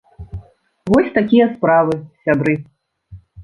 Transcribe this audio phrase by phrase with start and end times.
[0.93, 1.93] Вось такія справы,
[2.25, 2.59] сябры.